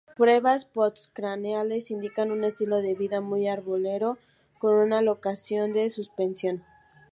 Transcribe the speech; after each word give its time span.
Pruebas 0.17 0.65
postcraneales 0.65 1.91
indican 1.91 2.31
un 2.31 2.43
estilo 2.43 2.77
de 2.81 2.95
vida 2.95 3.21
muy 3.21 3.47
arbóreo 3.47 4.17
con 4.57 4.73
una 4.77 4.99
locomoción 5.03 5.73
de 5.73 5.91
suspensión. 5.91 6.63